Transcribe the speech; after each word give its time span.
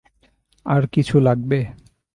আর 0.65 0.83
কিছু 0.87 1.15
লাগবে? 1.19 1.59